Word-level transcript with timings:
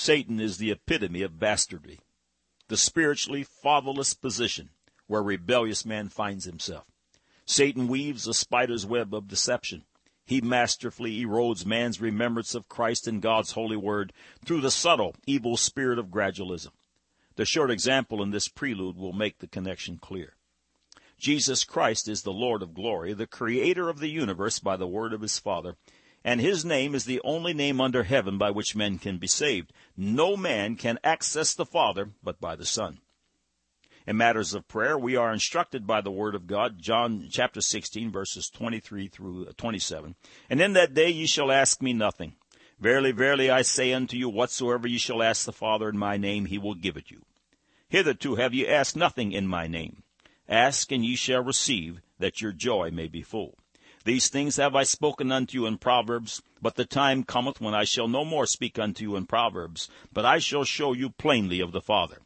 Satan 0.00 0.38
is 0.38 0.58
the 0.58 0.70
epitome 0.70 1.22
of 1.22 1.40
bastardry, 1.40 1.98
the 2.68 2.76
spiritually 2.76 3.42
fatherless 3.42 4.14
position 4.14 4.70
where 5.08 5.22
rebellious 5.22 5.84
man 5.84 6.08
finds 6.08 6.44
himself. 6.44 6.84
Satan 7.44 7.88
weaves 7.88 8.26
a 8.28 8.32
spider's 8.32 8.86
web 8.86 9.12
of 9.12 9.26
deception. 9.26 9.84
He 10.24 10.40
masterfully 10.40 11.20
erodes 11.20 11.66
man's 11.66 12.00
remembrance 12.00 12.54
of 12.54 12.68
Christ 12.68 13.08
and 13.08 13.20
God's 13.20 13.52
holy 13.52 13.76
word 13.76 14.12
through 14.44 14.60
the 14.60 14.70
subtle, 14.70 15.16
evil 15.26 15.56
spirit 15.56 15.98
of 15.98 16.06
gradualism. 16.06 16.70
The 17.34 17.44
short 17.44 17.72
example 17.72 18.22
in 18.22 18.30
this 18.30 18.46
prelude 18.46 18.96
will 18.96 19.12
make 19.12 19.40
the 19.40 19.48
connection 19.48 19.98
clear. 19.98 20.36
Jesus 21.18 21.64
Christ 21.64 22.06
is 22.06 22.22
the 22.22 22.32
Lord 22.32 22.62
of 22.62 22.72
glory, 22.72 23.14
the 23.14 23.26
creator 23.26 23.88
of 23.88 23.98
the 23.98 24.10
universe 24.10 24.60
by 24.60 24.76
the 24.76 24.86
word 24.86 25.12
of 25.12 25.22
his 25.22 25.40
Father, 25.40 25.74
and 26.28 26.42
his 26.42 26.62
name 26.62 26.94
is 26.94 27.06
the 27.06 27.22
only 27.24 27.54
name 27.54 27.80
under 27.80 28.02
heaven 28.02 28.36
by 28.36 28.50
which 28.50 28.76
men 28.76 28.98
can 28.98 29.16
be 29.16 29.26
saved. 29.26 29.72
No 29.96 30.36
man 30.36 30.76
can 30.76 30.98
access 31.02 31.54
the 31.54 31.64
Father 31.64 32.10
but 32.22 32.38
by 32.38 32.54
the 32.54 32.66
Son. 32.66 32.98
In 34.06 34.18
matters 34.18 34.52
of 34.52 34.68
prayer, 34.68 34.98
we 34.98 35.16
are 35.16 35.32
instructed 35.32 35.86
by 35.86 36.02
the 36.02 36.10
Word 36.10 36.34
of 36.34 36.46
God, 36.46 36.82
John 36.82 37.28
chapter 37.30 37.62
16, 37.62 38.12
verses 38.12 38.50
23 38.50 39.08
through 39.08 39.46
27. 39.56 40.16
And 40.50 40.60
in 40.60 40.74
that 40.74 40.92
day 40.92 41.08
ye 41.08 41.24
shall 41.24 41.50
ask 41.50 41.80
me 41.80 41.94
nothing. 41.94 42.34
Verily, 42.78 43.12
verily, 43.12 43.48
I 43.48 43.62
say 43.62 43.94
unto 43.94 44.18
you, 44.18 44.28
whatsoever 44.28 44.86
ye 44.86 44.98
shall 44.98 45.22
ask 45.22 45.46
the 45.46 45.52
Father 45.52 45.88
in 45.88 45.96
my 45.96 46.18
name, 46.18 46.44
he 46.44 46.58
will 46.58 46.74
give 46.74 46.98
it 46.98 47.10
you. 47.10 47.22
Hitherto 47.88 48.34
have 48.34 48.52
ye 48.52 48.68
asked 48.68 48.96
nothing 48.96 49.32
in 49.32 49.48
my 49.48 49.66
name. 49.66 50.02
Ask, 50.46 50.92
and 50.92 51.06
ye 51.06 51.16
shall 51.16 51.42
receive, 51.42 52.02
that 52.18 52.42
your 52.42 52.52
joy 52.52 52.90
may 52.90 53.06
be 53.06 53.22
full. 53.22 53.56
These 54.08 54.30
things 54.30 54.56
have 54.56 54.74
I 54.74 54.84
spoken 54.84 55.30
unto 55.30 55.58
you 55.58 55.66
in 55.66 55.76
Proverbs, 55.76 56.40
but 56.62 56.76
the 56.76 56.86
time 56.86 57.24
cometh 57.24 57.60
when 57.60 57.74
I 57.74 57.84
shall 57.84 58.08
no 58.08 58.24
more 58.24 58.46
speak 58.46 58.78
unto 58.78 59.02
you 59.02 59.16
in 59.16 59.26
Proverbs, 59.26 59.90
but 60.14 60.24
I 60.24 60.38
shall 60.38 60.64
show 60.64 60.94
you 60.94 61.10
plainly 61.10 61.60
of 61.60 61.72
the 61.72 61.82
Father. 61.82 62.22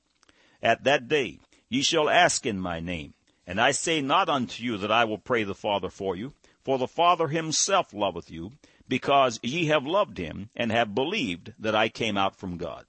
At 0.63 0.85
that 0.85 1.09
day 1.09 1.41
Ye 1.69 1.83
shall 1.83 2.09
ask 2.09 2.47
in 2.47 2.61
my 2.61 2.79
name. 2.79 3.15
And 3.49 3.61
I 3.61 3.73
say 3.73 4.01
not 4.01 4.29
unto 4.29 4.63
you 4.63 4.77
that 4.77 4.93
I 4.93 5.05
will 5.05 5.19
pray 5.19 5.43
the 5.43 5.57
Father 5.57 5.89
for 5.89 6.15
you, 6.15 6.35
for 6.63 6.79
the 6.79 6.87
Father 6.87 7.27
himself 7.27 7.93
loveth 7.93 8.31
you, 8.31 8.53
because 8.87 9.41
ye 9.43 9.67
have 9.67 9.85
loved 9.85 10.19
him, 10.19 10.51
and 10.55 10.71
have 10.71 10.95
believed 10.95 11.53
that 11.59 11.75
I 11.75 11.89
came 11.89 12.17
out 12.17 12.37
from 12.37 12.59
God. 12.59 12.87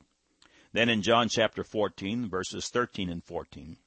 Then 0.72 0.88
in 0.88 1.02
John 1.02 1.30
chapter 1.30 1.64
14, 1.64 2.30
verses 2.30 2.68
13 2.68 3.10
and 3.10 3.24
14, 3.24 3.78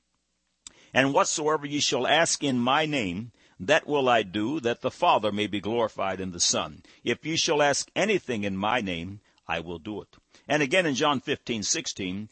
And 0.92 1.14
whatsoever 1.14 1.64
ye 1.64 1.78
shall 1.78 2.08
ask 2.08 2.42
in 2.42 2.58
my 2.58 2.86
name, 2.86 3.30
that 3.58 3.86
will 3.86 4.08
I 4.08 4.22
do, 4.22 4.60
that 4.60 4.82
the 4.82 4.90
Father 4.90 5.32
may 5.32 5.46
be 5.46 5.60
glorified 5.60 6.20
in 6.20 6.32
the 6.32 6.40
Son. 6.40 6.82
If 7.02 7.24
ye 7.24 7.36
shall 7.36 7.62
ask 7.62 7.90
anything 7.96 8.44
in 8.44 8.56
my 8.56 8.80
name, 8.80 9.20
I 9.48 9.60
will 9.60 9.78
do 9.78 10.02
it. 10.02 10.16
And 10.46 10.62
again 10.62 10.86
in 10.86 10.94
John 10.94 11.20
15, 11.20 11.62
16, 11.62 12.28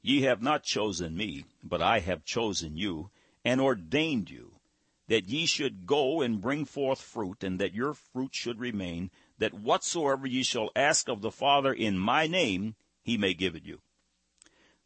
Ye 0.00 0.22
have 0.22 0.40
not 0.40 0.62
chosen 0.62 1.16
me, 1.16 1.44
but 1.62 1.82
I 1.82 1.98
have 1.98 2.24
chosen 2.24 2.76
you, 2.76 3.10
and 3.44 3.60
ordained 3.60 4.30
you, 4.30 4.60
that 5.08 5.28
ye 5.28 5.44
should 5.44 5.86
go 5.86 6.22
and 6.22 6.40
bring 6.40 6.64
forth 6.64 7.00
fruit, 7.00 7.42
and 7.42 7.58
that 7.60 7.74
your 7.74 7.94
fruit 7.94 8.34
should 8.34 8.60
remain, 8.60 9.10
that 9.38 9.54
whatsoever 9.54 10.26
ye 10.26 10.42
shall 10.42 10.70
ask 10.76 11.08
of 11.08 11.20
the 11.20 11.30
Father 11.30 11.72
in 11.72 11.98
my 11.98 12.26
name, 12.26 12.76
he 13.02 13.18
may 13.18 13.34
give 13.34 13.54
it 13.56 13.64
you. 13.64 13.80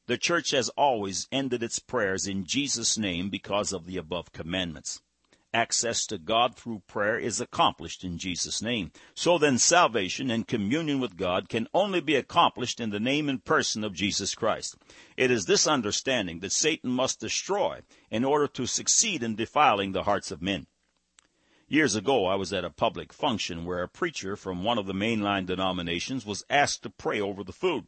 The 0.06 0.18
church 0.18 0.50
has 0.50 0.68
always 0.70 1.28
ended 1.30 1.62
its 1.62 1.78
prayers 1.78 2.26
in 2.26 2.44
Jesus' 2.44 2.98
name 2.98 3.30
because 3.30 3.72
of 3.72 3.86
the 3.86 3.96
above 3.98 4.32
commandments. 4.32 5.00
Access 5.54 6.06
to 6.06 6.16
God 6.16 6.56
through 6.56 6.82
prayer 6.86 7.18
is 7.18 7.38
accomplished 7.38 8.04
in 8.04 8.16
Jesus' 8.16 8.62
name. 8.62 8.90
So 9.14 9.36
then 9.36 9.58
salvation 9.58 10.30
and 10.30 10.48
communion 10.48 10.98
with 10.98 11.18
God 11.18 11.50
can 11.50 11.68
only 11.74 12.00
be 12.00 12.14
accomplished 12.14 12.80
in 12.80 12.88
the 12.88 12.98
name 12.98 13.28
and 13.28 13.44
person 13.44 13.84
of 13.84 13.92
Jesus 13.92 14.34
Christ. 14.34 14.76
It 15.16 15.30
is 15.30 15.44
this 15.44 15.66
understanding 15.66 16.40
that 16.40 16.52
Satan 16.52 16.90
must 16.90 17.20
destroy 17.20 17.80
in 18.10 18.24
order 18.24 18.48
to 18.48 18.66
succeed 18.66 19.22
in 19.22 19.36
defiling 19.36 19.92
the 19.92 20.04
hearts 20.04 20.30
of 20.30 20.40
men. 20.40 20.66
Years 21.68 21.94
ago, 21.96 22.26
I 22.26 22.34
was 22.34 22.52
at 22.52 22.64
a 22.64 22.70
public 22.70 23.12
function 23.12 23.64
where 23.64 23.82
a 23.82 23.88
preacher 23.88 24.36
from 24.36 24.64
one 24.64 24.78
of 24.78 24.86
the 24.86 24.94
mainline 24.94 25.46
denominations 25.46 26.24
was 26.24 26.44
asked 26.48 26.82
to 26.82 26.90
pray 26.90 27.20
over 27.20 27.44
the 27.44 27.52
food. 27.52 27.86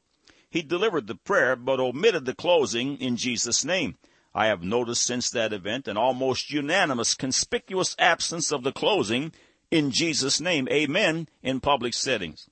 He 0.51 0.63
delivered 0.63 1.07
the 1.07 1.17
prayer, 1.17 1.57
but 1.57 1.81
omitted 1.81 2.27
the 2.27 2.35
closing 2.35 2.97
in 2.99 3.17
Jesus' 3.17 3.65
name. 3.65 3.97
I 4.35 4.47
have 4.47 4.63
noticed 4.63 5.05
since 5.05 5.31
that 5.31 5.53
event 5.53 5.87
an 5.87 5.97
almost 5.97 6.51
unanimous 6.51 7.15
conspicuous 7.15 7.95
absence 7.99 8.51
of 8.51 8.65
the 8.65 8.73
closing 8.73 9.33
in 9.71 9.91
Jesus' 9.91 10.41
name, 10.41 10.69
amen, 10.71 11.29
in 11.43 11.61
public 11.61 11.95
settings. 11.95 12.49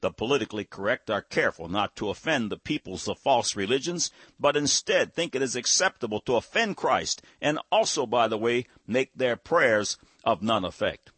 The 0.00 0.12
politically 0.12 0.64
correct 0.64 1.10
are 1.10 1.22
careful 1.22 1.68
not 1.68 1.96
to 1.96 2.08
offend 2.08 2.50
the 2.50 2.56
peoples 2.56 3.08
of 3.08 3.18
false 3.18 3.56
religions, 3.56 4.12
but 4.38 4.56
instead 4.56 5.12
think 5.12 5.34
it 5.34 5.42
is 5.42 5.56
acceptable 5.56 6.20
to 6.20 6.36
offend 6.36 6.76
Christ 6.76 7.20
and 7.40 7.58
also, 7.72 8.06
by 8.06 8.28
the 8.28 8.38
way, 8.38 8.66
make 8.86 9.12
their 9.14 9.36
prayers 9.36 9.96
of 10.22 10.40
none 10.40 10.64
effect. 10.64 11.10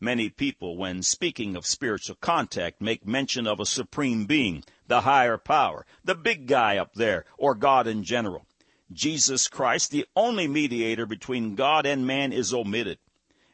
Many 0.00 0.30
people, 0.30 0.76
when 0.76 1.02
speaking 1.02 1.56
of 1.56 1.66
spiritual 1.66 2.16
contact, 2.16 2.80
make 2.80 3.06
mention 3.06 3.46
of 3.46 3.60
a 3.60 3.66
supreme 3.66 4.24
being, 4.24 4.64
the 4.86 5.02
higher 5.02 5.38
power, 5.38 5.86
the 6.04 6.14
big 6.14 6.46
guy 6.46 6.76
up 6.76 6.94
there, 6.94 7.24
or 7.38 7.54
God 7.54 7.86
in 7.86 8.04
general. 8.04 8.46
Jesus 8.92 9.48
Christ, 9.48 9.90
the 9.90 10.06
only 10.14 10.46
mediator 10.46 11.06
between 11.06 11.54
God 11.54 11.86
and 11.86 12.06
man, 12.06 12.32
is 12.32 12.52
omitted. 12.52 12.98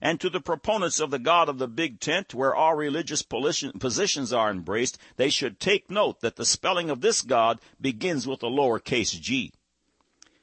And 0.01 0.21
to 0.21 0.31
the 0.31 0.41
proponents 0.41 0.99
of 0.99 1.11
the 1.11 1.19
God 1.19 1.49
of 1.49 1.59
the 1.59 1.69
big 1.69 2.01
tent, 2.01 2.35
where 2.35 2.55
all 2.55 2.75
religious 2.75 3.23
positions 3.23 4.33
are 4.33 4.51
embraced, 4.51 4.99
they 5.17 5.29
should 5.29 5.61
take 5.61 5.91
note 5.91 6.21
that 6.21 6.37
the 6.37 6.47
spelling 6.47 6.91
of 6.91 7.01
this 7.01 7.23
God 7.23 7.61
begins 7.81 8.27
with 8.27 8.43
a 8.43 8.47
lowercase 8.47 9.21
g. 9.21 9.53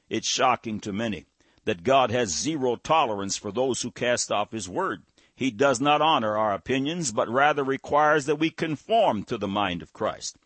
It's 0.08 0.28
shocking 0.28 0.80
to 0.80 0.92
many 0.92 1.26
that 1.64 1.82
God 1.82 2.10
has 2.10 2.30
zero 2.30 2.76
tolerance 2.76 3.36
for 3.36 3.52
those 3.52 3.82
who 3.82 3.90
cast 3.90 4.32
off 4.32 4.52
His 4.52 4.68
word. 4.70 5.02
He 5.34 5.50
does 5.50 5.80
not 5.80 6.00
honor 6.00 6.36
our 6.36 6.54
opinions, 6.54 7.12
but 7.12 7.28
rather 7.28 7.62
requires 7.62 8.24
that 8.24 8.36
we 8.40 8.50
conform 8.50 9.22
to 9.24 9.36
the 9.36 9.46
mind 9.46 9.82
of 9.82 9.92
Christ. 9.92 10.38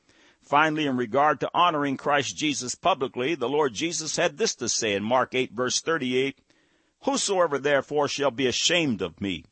Finally, 0.42 0.86
in 0.86 0.97
regard 0.97 1.41
to 1.41 1.50
honoring 1.54 1.97
Christ 1.97 2.36
Jesus 2.36 2.75
publicly, 2.75 3.34
the 3.34 3.48
Lord 3.48 3.72
Jesus 3.72 4.16
had 4.16 4.36
this 4.36 4.54
to 4.56 4.69
say 4.69 4.94
in 4.94 5.03
Mark 5.03 5.34
8 5.34 5.53
verse 5.53 5.80
38, 5.80 6.38
Whosoever 7.04 7.58
therefore 7.58 8.08
shall 8.08 8.30
be 8.30 8.47
ashamed 8.47 9.03
of 9.03 9.20
me 9.20 9.44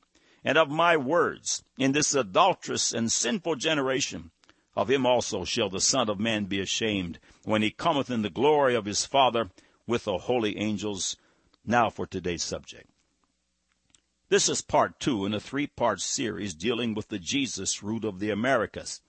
and 0.45 0.59
of 0.59 0.69
my 0.69 0.97
words 0.97 1.63
in 1.79 1.93
this 1.93 2.15
adulterous 2.15 2.93
and 2.93 3.11
sinful 3.11 3.57
generation, 3.57 4.31
of 4.77 4.91
him 4.91 5.07
also 5.07 5.45
shall 5.45 5.69
the 5.69 5.81
Son 5.81 6.09
of 6.09 6.21
Man 6.21 6.45
be 6.45 6.61
ashamed 6.61 7.19
when 7.45 7.63
he 7.63 7.71
cometh 7.71 8.11
in 8.11 8.23
the 8.23 8.31
glory 8.31 8.75
of 8.75 8.85
his 8.85 9.07
Father 9.07 9.51
with 9.87 10.05
the 10.05 10.19
holy 10.19 10.59
angels. 10.59 11.17
Now 11.65 11.91
for 11.91 12.07
today's 12.07 12.43
subject. 12.43 12.89
This 14.29 14.49
is 14.49 14.63
part 14.63 15.01
two 15.01 15.27
in 15.27 15.35
a 15.35 15.41
three 15.41 15.67
part 15.67 16.01
series 16.01 16.55
dealing 16.55 16.95
with 16.95 17.09
the 17.09 17.19
Jesus 17.19 17.83
root 17.83 18.05
of 18.05 18.21
the 18.21 18.31
Americas. 18.31 19.01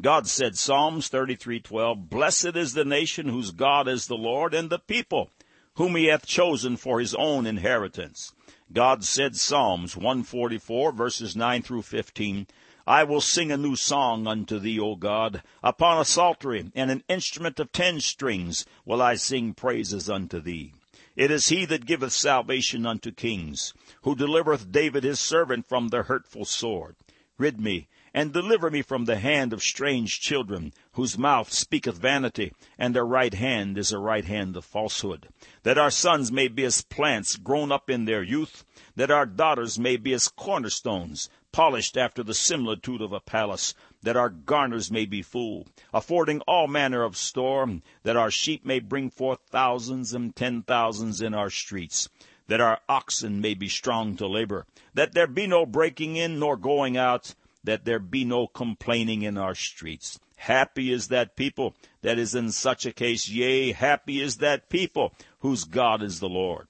God 0.00 0.26
said, 0.26 0.58
Psalms 0.58 1.08
33:12, 1.08 2.08
Blessed 2.08 2.56
is 2.56 2.74
the 2.74 2.84
nation 2.84 3.28
whose 3.28 3.52
God 3.52 3.86
is 3.86 4.06
the 4.06 4.16
Lord, 4.16 4.52
and 4.52 4.68
the 4.68 4.80
people 4.80 5.30
whom 5.74 5.96
he 5.96 6.06
hath 6.06 6.26
chosen 6.26 6.76
for 6.76 7.00
his 7.00 7.14
own 7.14 7.46
inheritance. 7.46 8.32
God 8.72 9.04
said, 9.04 9.36
Psalms 9.36 9.96
144 9.96 10.92
verses 10.92 11.36
9 11.36 11.62
through 11.62 11.82
15, 11.82 12.46
I 12.86 13.04
will 13.04 13.20
sing 13.20 13.52
a 13.52 13.56
new 13.56 13.76
song 13.76 14.26
unto 14.26 14.58
thee, 14.58 14.80
O 14.80 14.96
God. 14.96 15.42
Upon 15.62 16.00
a 16.00 16.04
psaltery 16.04 16.70
and 16.74 16.90
an 16.90 17.02
instrument 17.08 17.60
of 17.60 17.72
ten 17.72 18.00
strings 18.00 18.66
will 18.84 19.00
I 19.00 19.14
sing 19.14 19.54
praises 19.54 20.10
unto 20.10 20.40
thee. 20.40 20.72
It 21.16 21.30
is 21.30 21.48
he 21.48 21.64
that 21.66 21.86
giveth 21.86 22.12
salvation 22.12 22.84
unto 22.84 23.12
kings, 23.12 23.72
who 24.02 24.16
delivereth 24.16 24.72
David 24.72 25.04
his 25.04 25.20
servant 25.20 25.66
from 25.66 25.88
the 25.88 26.02
hurtful 26.02 26.44
sword. 26.44 26.96
Rid 27.38 27.60
me, 27.60 27.88
and 28.14 28.32
deliver 28.32 28.70
me 28.70 28.80
from 28.80 29.04
the 29.04 29.16
hand 29.16 29.52
of 29.52 29.60
strange 29.60 30.20
children, 30.20 30.72
whose 30.92 31.18
mouth 31.18 31.52
speaketh 31.52 31.96
vanity, 31.96 32.52
and 32.78 32.94
their 32.94 33.04
right 33.04 33.34
hand 33.34 33.76
is 33.76 33.90
a 33.90 33.98
right 33.98 34.24
hand 34.24 34.56
of 34.56 34.64
falsehood. 34.64 35.28
That 35.64 35.78
our 35.78 35.90
sons 35.90 36.30
may 36.30 36.46
be 36.46 36.64
as 36.64 36.82
plants 36.82 37.34
grown 37.34 37.72
up 37.72 37.90
in 37.90 38.04
their 38.04 38.22
youth, 38.22 38.64
that 38.94 39.10
our 39.10 39.26
daughters 39.26 39.80
may 39.80 39.96
be 39.96 40.12
as 40.12 40.28
cornerstones, 40.28 41.28
polished 41.50 41.96
after 41.96 42.22
the 42.22 42.34
similitude 42.34 43.00
of 43.00 43.12
a 43.12 43.18
palace, 43.18 43.74
that 44.02 44.16
our 44.16 44.28
garners 44.28 44.92
may 44.92 45.06
be 45.06 45.22
full, 45.22 45.66
affording 45.92 46.40
all 46.42 46.68
manner 46.68 47.02
of 47.02 47.16
store, 47.16 47.68
that 48.04 48.16
our 48.16 48.30
sheep 48.30 48.64
may 48.64 48.78
bring 48.78 49.10
forth 49.10 49.40
thousands 49.50 50.12
and 50.12 50.36
ten 50.36 50.62
thousands 50.62 51.20
in 51.20 51.34
our 51.34 51.50
streets, 51.50 52.08
that 52.46 52.60
our 52.60 52.78
oxen 52.88 53.40
may 53.40 53.54
be 53.54 53.68
strong 53.68 54.16
to 54.16 54.26
labor, 54.26 54.66
that 54.92 55.14
there 55.14 55.26
be 55.26 55.46
no 55.46 55.66
breaking 55.66 56.16
in 56.16 56.38
nor 56.38 56.56
going 56.56 56.96
out, 56.96 57.34
that 57.64 57.84
there 57.84 57.98
be 57.98 58.24
no 58.24 58.46
complaining 58.46 59.22
in 59.22 59.36
our 59.36 59.54
streets. 59.54 60.18
Happy 60.36 60.92
is 60.92 61.08
that 61.08 61.36
people 61.36 61.74
that 62.02 62.18
is 62.18 62.34
in 62.34 62.52
such 62.52 62.86
a 62.86 62.92
case, 62.92 63.28
yea, 63.28 63.72
happy 63.72 64.20
is 64.20 64.36
that 64.36 64.68
people 64.68 65.14
whose 65.40 65.64
God 65.64 66.02
is 66.02 66.20
the 66.20 66.28
Lord. 66.28 66.68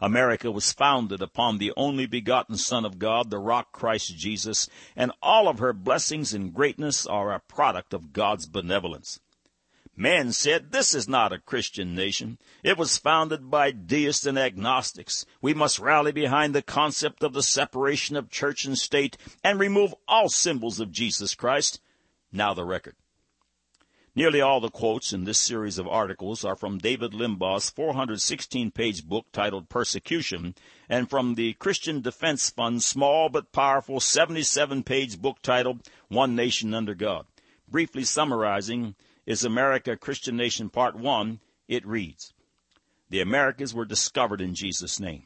America 0.00 0.50
was 0.50 0.72
founded 0.72 1.22
upon 1.22 1.58
the 1.58 1.72
only 1.76 2.06
begotten 2.06 2.56
Son 2.56 2.84
of 2.84 2.98
God, 2.98 3.30
the 3.30 3.38
rock 3.38 3.70
Christ 3.70 4.16
Jesus, 4.16 4.68
and 4.96 5.12
all 5.22 5.46
of 5.46 5.60
her 5.60 5.72
blessings 5.72 6.34
and 6.34 6.52
greatness 6.52 7.06
are 7.06 7.32
a 7.32 7.38
product 7.38 7.94
of 7.94 8.12
God's 8.12 8.46
benevolence. 8.46 9.20
Man 9.96 10.32
said, 10.32 10.72
this 10.72 10.94
is 10.94 11.06
not 11.06 11.34
a 11.34 11.38
Christian 11.38 11.94
nation. 11.94 12.38
It 12.62 12.78
was 12.78 12.96
founded 12.96 13.50
by 13.50 13.72
deists 13.72 14.24
and 14.24 14.38
agnostics. 14.38 15.26
We 15.42 15.52
must 15.52 15.78
rally 15.78 16.12
behind 16.12 16.54
the 16.54 16.62
concept 16.62 17.22
of 17.22 17.34
the 17.34 17.42
separation 17.42 18.16
of 18.16 18.30
church 18.30 18.64
and 18.64 18.78
state 18.78 19.18
and 19.44 19.60
remove 19.60 19.94
all 20.08 20.30
symbols 20.30 20.80
of 20.80 20.92
Jesus 20.92 21.34
Christ. 21.34 21.80
Now 22.32 22.54
the 22.54 22.64
record. 22.64 22.96
Nearly 24.14 24.40
all 24.40 24.60
the 24.60 24.70
quotes 24.70 25.12
in 25.12 25.24
this 25.24 25.38
series 25.38 25.78
of 25.78 25.86
articles 25.86 26.44
are 26.44 26.56
from 26.56 26.78
David 26.78 27.12
Limbaugh's 27.12 27.70
416 27.70 28.70
page 28.70 29.06
book 29.06 29.26
titled 29.32 29.68
Persecution 29.68 30.54
and 30.88 31.08
from 31.08 31.34
the 31.34 31.54
Christian 31.54 32.02
Defense 32.02 32.50
Fund's 32.50 32.84
small 32.84 33.28
but 33.30 33.52
powerful 33.52 34.00
77 34.00 34.82
page 34.82 35.18
book 35.20 35.38
titled 35.42 35.88
One 36.08 36.34
Nation 36.34 36.74
Under 36.74 36.94
God. 36.94 37.26
Briefly 37.66 38.04
summarizing, 38.04 38.96
is 39.26 39.44
America 39.44 39.96
Christian 39.96 40.36
Nation 40.36 40.68
Part 40.68 40.96
1, 40.96 41.40
it 41.68 41.86
reads, 41.86 42.32
The 43.10 43.20
Americas 43.20 43.74
were 43.74 43.84
discovered 43.84 44.40
in 44.40 44.54
Jesus' 44.54 44.98
name. 44.98 45.24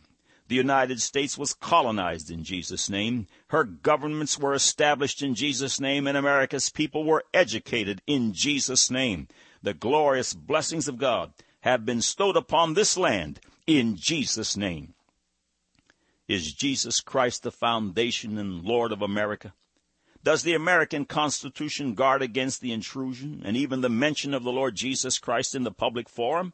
The 0.48 0.54
United 0.54 1.02
States 1.02 1.37
was 1.37 1.54
colonized 1.54 2.31
in 2.31 2.44
Jesus' 2.44 2.88
name. 2.88 3.26
Her 3.48 3.64
governments 3.64 4.38
were 4.38 4.54
established 4.54 5.20
in 5.20 5.34
Jesus' 5.34 5.81
name, 5.81 6.06
and 6.06 6.16
America's 6.16 6.70
people 6.70 7.04
were 7.04 7.25
educated 7.34 8.00
in 8.06 8.32
Jesus' 8.32 8.90
name. 8.90 9.26
The 9.62 9.75
glorious 9.75 10.34
blessings 10.34 10.87
of 10.87 10.99
God 10.99 11.32
have 11.62 11.84
been 11.84 11.99
bestowed 11.99 12.37
upon 12.37 12.75
this 12.75 12.96
land 12.96 13.40
in 13.66 13.96
Jesus' 13.96 14.56
name. 14.56 14.94
Is 16.28 16.52
Jesus 16.52 17.00
Christ 17.00 17.42
the 17.42 17.50
foundation 17.50 18.38
and 18.38 18.62
Lord 18.62 18.92
of 18.92 19.02
America? 19.02 19.52
Does 20.26 20.43
the 20.43 20.55
American 20.55 21.05
Constitution 21.05 21.94
guard 21.94 22.20
against 22.20 22.61
the 22.61 22.73
intrusion 22.73 23.43
and 23.44 23.56
even 23.56 23.81
the 23.81 23.88
mention 23.88 24.34
of 24.34 24.43
the 24.43 24.50
Lord 24.50 24.75
Jesus 24.75 25.20
Christ 25.20 25.55
in 25.55 25.62
the 25.62 25.70
public 25.70 26.08
forum? 26.08 26.52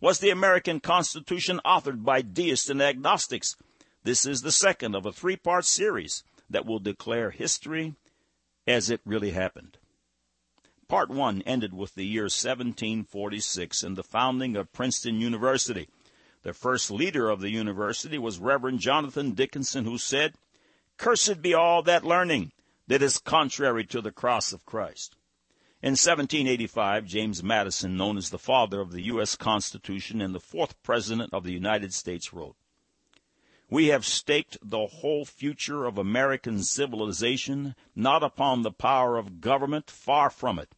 was 0.00 0.20
the 0.20 0.30
American 0.30 0.78
Constitution 0.78 1.60
authored 1.66 2.04
by 2.04 2.22
deists 2.22 2.70
and 2.70 2.80
agnostics. 2.80 3.56
This 4.04 4.24
is 4.24 4.42
the 4.42 4.52
second 4.52 4.94
of 4.94 5.06
a 5.06 5.12
three 5.12 5.34
part 5.34 5.64
series 5.64 6.22
that 6.48 6.64
will 6.64 6.78
declare 6.78 7.32
history 7.32 7.96
as 8.64 8.90
it 8.90 9.00
really 9.04 9.32
happened. 9.32 9.76
Part 10.86 11.10
one 11.10 11.42
ended 11.42 11.74
with 11.74 11.96
the 11.96 12.06
year 12.06 12.30
1746 12.30 13.82
and 13.82 13.96
the 13.96 14.04
founding 14.04 14.54
of 14.54 14.72
Princeton 14.72 15.20
University. 15.20 15.88
The 16.44 16.52
first 16.52 16.92
leader 16.92 17.28
of 17.28 17.40
the 17.40 17.50
university 17.50 18.18
was 18.18 18.38
Reverend 18.38 18.78
Jonathan 18.78 19.32
Dickinson, 19.32 19.84
who 19.84 19.98
said, 19.98 20.34
Cursed 20.96 21.42
be 21.42 21.54
all 21.54 21.82
that 21.82 22.04
learning 22.04 22.52
that 22.90 23.02
is 23.02 23.18
contrary 23.18 23.84
to 23.84 24.00
the 24.00 24.10
cross 24.10 24.52
of 24.52 24.66
Christ. 24.66 25.14
In 25.80 25.92
1785, 25.92 27.06
James 27.06 27.40
Madison, 27.40 27.96
known 27.96 28.16
as 28.16 28.30
the 28.30 28.38
father 28.38 28.80
of 28.80 28.90
the 28.90 29.02
U.S. 29.02 29.36
Constitution 29.36 30.20
and 30.20 30.34
the 30.34 30.40
fourth 30.40 30.74
President 30.82 31.32
of 31.32 31.44
the 31.44 31.52
United 31.52 31.94
States, 31.94 32.32
wrote, 32.32 32.56
We 33.70 33.86
have 33.86 34.04
staked 34.04 34.58
the 34.60 34.86
whole 34.86 35.24
future 35.24 35.84
of 35.84 35.98
American 35.98 36.64
civilization 36.64 37.76
not 37.94 38.24
upon 38.24 38.62
the 38.62 38.72
power 38.72 39.16
of 39.18 39.40
government, 39.40 39.88
far 39.88 40.28
from 40.28 40.58
it. 40.58 40.74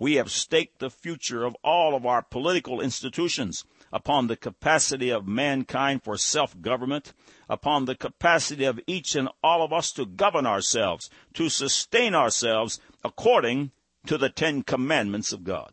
We 0.00 0.14
have 0.14 0.32
staked 0.32 0.80
the 0.80 0.90
future 0.90 1.44
of 1.44 1.56
all 1.62 1.94
of 1.94 2.04
our 2.04 2.22
political 2.22 2.80
institutions 2.80 3.64
upon 3.92 4.26
the 4.26 4.36
capacity 4.36 5.10
of 5.10 5.26
mankind 5.26 6.02
for 6.02 6.16
self-government, 6.16 7.12
upon 7.48 7.84
the 7.84 7.94
capacity 7.94 8.64
of 8.64 8.80
each 8.86 9.14
and 9.14 9.28
all 9.42 9.62
of 9.62 9.72
us 9.72 9.92
to 9.92 10.06
govern 10.06 10.46
ourselves, 10.46 11.10
to 11.34 11.48
sustain 11.48 12.14
ourselves 12.14 12.80
according 13.04 13.70
to 14.06 14.16
the 14.16 14.30
Ten 14.30 14.62
Commandments 14.62 15.32
of 15.32 15.44
God. 15.44 15.72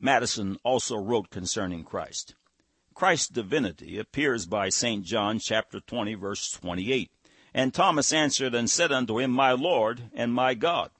Madison 0.00 0.58
also 0.62 0.96
wrote 0.96 1.30
concerning 1.30 1.82
Christ. 1.82 2.34
Christ's 2.94 3.28
divinity 3.28 3.98
appears 3.98 4.46
by 4.46 4.68
St. 4.68 5.04
John 5.04 5.38
chapter 5.38 5.80
20 5.80 6.14
verse 6.14 6.50
28. 6.50 7.10
And 7.54 7.72
Thomas 7.72 8.12
answered 8.12 8.54
and 8.54 8.68
said 8.68 8.92
unto 8.92 9.18
him, 9.18 9.30
My 9.30 9.52
Lord 9.52 10.10
and 10.14 10.32
my 10.32 10.54
God. 10.54 10.90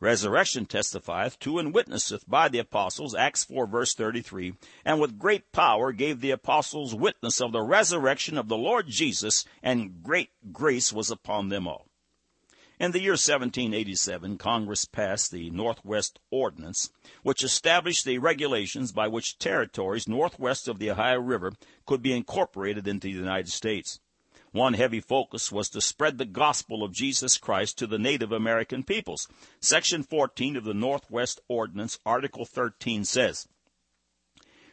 Resurrection 0.00 0.64
testifieth 0.64 1.38
to 1.40 1.58
and 1.58 1.74
witnesseth 1.74 2.24
by 2.26 2.48
the 2.48 2.58
apostles, 2.58 3.14
Acts 3.14 3.44
4 3.44 3.66
verse 3.66 3.92
33, 3.92 4.54
and 4.82 4.98
with 4.98 5.18
great 5.18 5.52
power 5.52 5.92
gave 5.92 6.22
the 6.22 6.30
apostles 6.30 6.94
witness 6.94 7.38
of 7.38 7.52
the 7.52 7.60
resurrection 7.60 8.38
of 8.38 8.48
the 8.48 8.56
Lord 8.56 8.88
Jesus, 8.88 9.44
and 9.62 10.02
great 10.02 10.30
grace 10.54 10.90
was 10.90 11.10
upon 11.10 11.50
them 11.50 11.68
all. 11.68 11.86
In 12.78 12.92
the 12.92 13.02
year 13.02 13.12
1787, 13.12 14.38
Congress 14.38 14.86
passed 14.86 15.32
the 15.32 15.50
Northwest 15.50 16.18
Ordinance, 16.30 16.88
which 17.22 17.44
established 17.44 18.06
the 18.06 18.16
regulations 18.16 18.92
by 18.92 19.06
which 19.06 19.38
territories 19.38 20.08
northwest 20.08 20.66
of 20.66 20.78
the 20.78 20.90
Ohio 20.90 21.20
River 21.20 21.52
could 21.84 22.00
be 22.00 22.14
incorporated 22.14 22.88
into 22.88 23.08
the 23.08 23.12
United 23.12 23.50
States. 23.50 24.00
One 24.52 24.74
heavy 24.74 25.00
focus 25.00 25.52
was 25.52 25.68
to 25.70 25.80
spread 25.80 26.18
the 26.18 26.24
gospel 26.24 26.82
of 26.82 26.92
Jesus 26.92 27.38
Christ 27.38 27.78
to 27.78 27.86
the 27.86 28.00
Native 28.00 28.32
American 28.32 28.82
peoples. 28.82 29.28
Section 29.60 30.02
14 30.02 30.56
of 30.56 30.64
the 30.64 30.74
Northwest 30.74 31.40
Ordinance, 31.46 32.00
Article 32.04 32.44
13 32.44 33.04
says, 33.04 33.46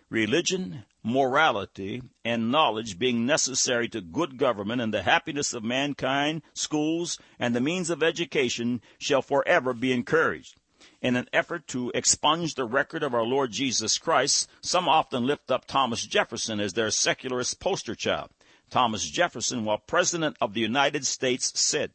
Religion, 0.10 0.86
morality, 1.04 2.02
and 2.26 2.50
knowledge 2.50 2.98
being 2.98 3.26
necessary 3.26 3.88
to 3.90 4.02
good 4.02 4.38
government 4.38 4.82
and 4.82 4.92
the 4.94 5.04
happiness 5.04 5.54
of 5.54 5.64
mankind, 5.64 6.42
schools, 6.54 7.20
and 7.38 7.56
the 7.56 7.62
means 7.62 7.92
of 7.92 8.02
education 8.02 8.82
shall 8.98 9.22
forever 9.22 9.74
be 9.74 9.92
encouraged. 9.92 10.56
In 11.02 11.16
an 11.16 11.28
effort 11.32 11.68
to 11.68 11.92
expunge 11.94 12.56
the 12.56 12.66
record 12.66 13.04
of 13.04 13.14
our 13.14 13.26
Lord 13.26 13.52
Jesus 13.52 14.00
Christ, 14.00 14.50
some 14.62 14.88
often 14.90 15.28
lift 15.28 15.52
up 15.52 15.66
Thomas 15.66 16.04
Jefferson 16.04 16.60
as 16.60 16.74
their 16.74 16.90
secularist 16.90 17.60
poster 17.60 17.94
child. 17.94 18.32
Thomas 18.70 19.10
Jefferson, 19.10 19.66
while 19.66 19.78
President 19.78 20.38
of 20.42 20.54
the 20.54 20.62
United 20.62 21.06
States, 21.06 21.52
said, 21.60 21.92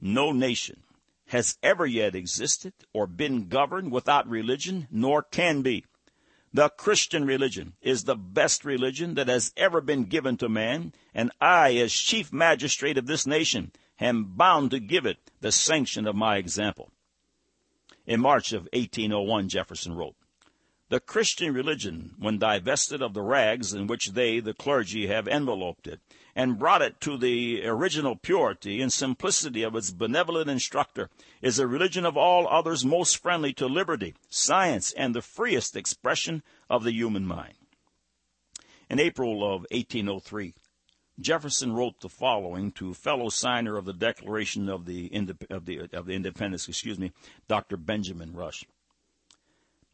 No 0.00 0.32
nation 0.32 0.82
has 1.28 1.58
ever 1.62 1.86
yet 1.86 2.14
existed 2.14 2.72
or 2.92 3.06
been 3.06 3.48
governed 3.48 3.92
without 3.92 4.28
religion, 4.28 4.88
nor 4.90 5.22
can 5.22 5.62
be. 5.62 5.84
The 6.52 6.68
Christian 6.68 7.24
religion 7.24 7.74
is 7.82 8.04
the 8.04 8.14
best 8.14 8.64
religion 8.64 9.14
that 9.14 9.28
has 9.28 9.52
ever 9.56 9.80
been 9.80 10.04
given 10.04 10.36
to 10.36 10.48
man, 10.48 10.92
and 11.12 11.32
I, 11.40 11.74
as 11.76 11.92
chief 11.92 12.32
magistrate 12.32 12.96
of 12.96 13.06
this 13.06 13.26
nation, 13.26 13.72
am 13.98 14.36
bound 14.36 14.70
to 14.70 14.78
give 14.78 15.04
it 15.04 15.18
the 15.40 15.50
sanction 15.50 16.06
of 16.06 16.14
my 16.14 16.36
example. 16.36 16.92
In 18.06 18.20
March 18.20 18.52
of 18.52 18.68
1801, 18.72 19.48
Jefferson 19.48 19.94
wrote, 19.94 20.14
The 20.94 21.00
Christian 21.00 21.52
religion, 21.52 22.14
when 22.20 22.38
divested 22.38 23.02
of 23.02 23.14
the 23.14 23.22
rags 23.22 23.72
in 23.72 23.88
which 23.88 24.12
they, 24.12 24.38
the 24.38 24.54
clergy, 24.54 25.08
have 25.08 25.26
enveloped 25.26 25.88
it, 25.88 25.98
and 26.36 26.56
brought 26.56 26.82
it 26.82 27.00
to 27.00 27.18
the 27.18 27.66
original 27.66 28.14
purity 28.14 28.80
and 28.80 28.92
simplicity 28.92 29.64
of 29.64 29.74
its 29.74 29.90
benevolent 29.90 30.48
instructor, 30.48 31.10
is 31.42 31.58
a 31.58 31.66
religion 31.66 32.06
of 32.06 32.16
all 32.16 32.46
others 32.46 32.84
most 32.84 33.20
friendly 33.20 33.52
to 33.54 33.66
liberty, 33.66 34.14
science, 34.28 34.92
and 34.92 35.16
the 35.16 35.20
freest 35.20 35.74
expression 35.74 36.44
of 36.70 36.84
the 36.84 36.92
human 36.92 37.26
mind. 37.26 37.54
In 38.88 39.00
April 39.00 39.42
of 39.42 39.66
1803, 39.72 40.54
Jefferson 41.18 41.72
wrote 41.72 41.98
the 42.02 42.08
following 42.08 42.70
to 42.70 42.94
fellow 42.94 43.30
signer 43.30 43.76
of 43.76 43.84
the 43.84 43.92
Declaration 43.92 44.68
of 44.68 44.84
the, 44.84 45.10
of 45.50 45.64
the, 45.66 45.88
of 45.92 46.06
the 46.06 46.14
Independence, 46.14 46.68
excuse 46.68 47.00
me, 47.00 47.10
Dr. 47.48 47.76
Benjamin 47.76 48.32
Rush. 48.32 48.64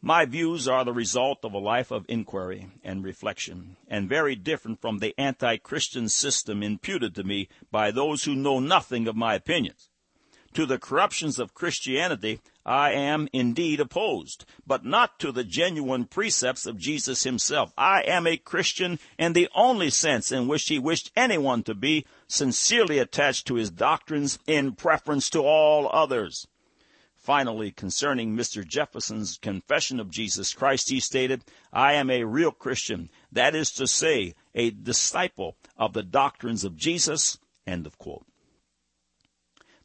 My 0.03 0.25
views 0.25 0.67
are 0.67 0.83
the 0.83 0.95
result 0.95 1.45
of 1.45 1.53
a 1.53 1.59
life 1.59 1.91
of 1.91 2.07
inquiry 2.09 2.69
and 2.83 3.05
reflection, 3.05 3.77
and 3.87 4.09
very 4.09 4.35
different 4.35 4.81
from 4.81 4.99
the 4.99 5.15
anti-Christian 5.19 6.09
system 6.09 6.63
imputed 6.63 7.15
to 7.17 7.23
me 7.23 7.49
by 7.71 7.91
those 7.91 8.25
who 8.25 8.35
know 8.35 8.61
nothing 8.61 9.07
of 9.07 9.15
my 9.15 9.35
opinions. 9.35 9.91
To 10.55 10.65
the 10.65 10.79
corruptions 10.79 11.39
of 11.39 11.53
Christianity, 11.53 12.41
I 12.65 12.93
am 12.93 13.29
indeed 13.35 13.79
opposed, 13.79 14.47
but 14.67 14.87
not 14.87 15.19
to 15.19 15.33
the 15.33 15.45
genuine 15.45 16.07
precepts 16.07 16.65
of 16.65 16.79
Jesus 16.79 17.25
himself. 17.25 17.75
I 17.77 18.01
am 18.01 18.27
a 18.27 18.39
Christian 18.39 18.99
in 19.19 19.35
the 19.35 19.51
only 19.55 19.91
sense 19.91 20.33
in 20.33 20.49
which 20.49 20.67
he 20.69 20.79
wished 20.79 21.13
anyone 21.15 21.63
to 21.65 21.75
be, 21.75 22.07
sincerely 22.27 22.99
attached 22.99 23.47
to 23.49 23.57
his 23.57 23.71
doctrines 23.71 24.39
in 24.47 24.73
preference 24.73 25.29
to 25.31 25.41
all 25.41 25.91
others. 25.93 26.47
Finally, 27.21 27.71
concerning 27.71 28.35
Mr. 28.35 28.67
Jefferson's 28.67 29.37
confession 29.37 30.01
of 30.01 30.11
Jesus 30.11 30.55
Christ, 30.55 30.89
he 30.89 30.99
stated, 30.99 31.45
I 31.71 31.93
am 31.93 32.09
a 32.09 32.25
real 32.25 32.51
Christian, 32.51 33.11
that 33.31 33.55
is 33.55 33.71
to 33.73 33.87
say, 33.87 34.35
a 34.55 34.71
disciple 34.71 35.59
of 35.77 35.93
the 35.93 36.03
doctrines 36.03 36.65
of 36.65 36.77
Jesus. 36.77 37.39
End 37.67 37.87
of 37.87 37.99
quote. 37.99 38.25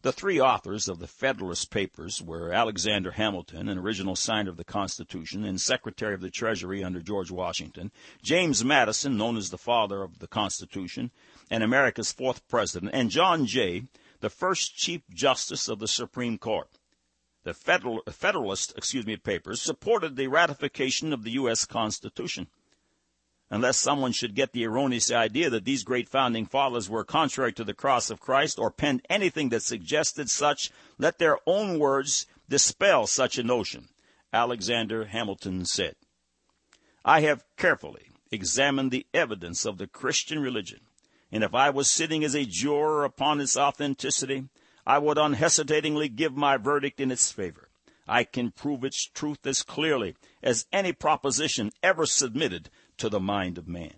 The 0.01 0.13
three 0.13 0.39
authors 0.39 0.87
of 0.87 0.99
the 0.99 1.07
Federalist 1.07 1.71
Papers 1.71 2.21
were 2.21 2.53
Alexander 2.53 3.11
Hamilton, 3.11 3.67
an 3.67 3.79
original 3.79 4.15
signer 4.15 4.51
of 4.51 4.55
the 4.55 4.63
Constitution 4.63 5.43
and 5.43 5.59
Secretary 5.59 6.13
of 6.13 6.21
the 6.21 6.29
Treasury 6.29 6.85
under 6.85 7.01
George 7.01 7.31
Washington, 7.31 7.91
James 8.21 8.63
Madison, 8.63 9.17
known 9.17 9.35
as 9.35 9.49
the 9.49 9.57
father 9.57 10.03
of 10.03 10.19
the 10.19 10.27
Constitution 10.27 11.11
and 11.51 11.63
America's 11.63 12.13
fourth 12.13 12.47
president, 12.47 12.93
and 12.93 13.09
John 13.09 13.45
Jay, 13.45 13.87
the 14.21 14.29
first 14.29 14.77
Chief 14.77 15.01
Justice 15.09 15.67
of 15.67 15.79
the 15.79 15.87
Supreme 15.87 16.37
Court. 16.37 16.69
The 17.45 17.53
Federal, 17.53 18.01
Federalist, 18.09 18.73
excuse 18.75 19.05
me, 19.05 19.17
papers 19.17 19.61
supported 19.61 20.15
the 20.15 20.27
ratification 20.27 21.13
of 21.13 21.23
the 21.23 21.31
U.S. 21.31 21.63
Constitution 21.63 22.47
unless 23.51 23.77
someone 23.77 24.11
should 24.11 24.33
get 24.33 24.51
the 24.51 24.65
erroneous 24.65 25.11
idea 25.11 25.51
that 25.51 25.63
these 25.63 25.83
great 25.83 26.09
founding 26.09 26.47
fathers 26.47 26.89
were 26.89 27.03
contrary 27.03 27.53
to 27.53 27.63
the 27.63 27.73
cross 27.75 28.09
of 28.09 28.19
Christ 28.19 28.57
or 28.57 28.71
penned 28.71 29.05
anything 29.11 29.49
that 29.49 29.61
suggested 29.61 30.29
such, 30.31 30.71
let 30.97 31.19
their 31.19 31.37
own 31.45 31.77
words 31.77 32.25
dispel 32.49 33.05
such 33.05 33.37
a 33.37 33.43
notion. 33.43 33.89
Alexander 34.33 35.05
Hamilton 35.05 35.65
said, 35.65 35.95
I 37.05 37.21
have 37.21 37.45
carefully 37.57 38.09
examined 38.31 38.89
the 38.89 39.05
evidence 39.13 39.65
of 39.65 39.77
the 39.77 39.87
Christian 39.87 40.39
religion, 40.39 40.81
and 41.31 41.43
if 41.43 41.53
I 41.53 41.69
was 41.69 41.87
sitting 41.87 42.23
as 42.23 42.35
a 42.35 42.45
juror 42.45 43.05
upon 43.05 43.39
its 43.39 43.55
authenticity, 43.55 44.45
I 44.85 44.99
would 44.99 45.17
unhesitatingly 45.17 46.09
give 46.09 46.35
my 46.35 46.57
verdict 46.57 46.99
in 46.99 47.11
its 47.11 47.31
favor. 47.31 47.69
I 48.07 48.23
can 48.23 48.51
prove 48.51 48.83
its 48.83 49.03
truth 49.03 49.45
as 49.47 49.63
clearly 49.63 50.15
as 50.43 50.67
any 50.71 50.93
proposition 50.93 51.71
ever 51.81 52.05
submitted 52.05 52.69
to 52.97 53.09
the 53.09 53.19
mind 53.19 53.57
of 53.57 53.67
man. 53.67 53.95